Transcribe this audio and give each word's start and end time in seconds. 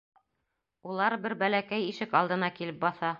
Улар 0.93 1.17
бер 1.27 1.35
бәләкәй 1.43 1.87
ишек 1.91 2.17
алдына 2.23 2.51
килеп 2.61 2.85
баҫа. 2.87 3.09